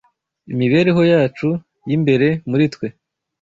[0.53, 1.49] imibereho yacu
[1.87, 2.87] y’imbere muri twe